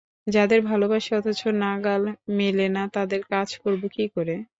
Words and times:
যাদের 0.27 0.59
ভালোবাসি 0.63 1.11
অথচ 1.19 1.41
নাগাল 1.61 2.03
মেলে 2.37 2.67
না, 2.75 2.83
তাদের 2.95 3.21
কাজ 3.31 3.49
করব 3.63 3.81
কী 3.95 4.05
করে? 4.15 4.35